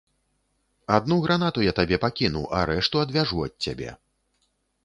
[0.95, 3.91] Адну гранату я табе пакіну, а рэшту адвяжу ад цябе.